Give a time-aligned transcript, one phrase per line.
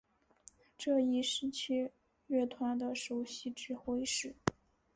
[0.79, 1.91] 这一时期
[2.25, 4.35] 乐团的首席指挥是。